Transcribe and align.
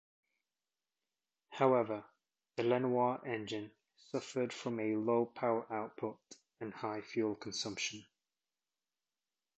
However, 1.51 2.03
the 2.55 2.63
Lenoir 2.63 3.21
engine 3.23 3.69
suffered 4.11 4.51
from 4.51 4.79
a 4.79 4.95
low 4.95 5.27
power 5.27 5.71
output 5.71 6.17
and 6.59 6.73
high 6.73 7.01
fuel 7.01 7.35
consumption. 7.35 8.07